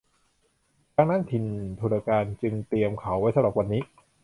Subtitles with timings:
[0.95, 1.45] ดังนั้นถิ่น
[1.79, 3.81] ทุรกันดารจึงเตรียมเขาไว้สำหรับวันนี้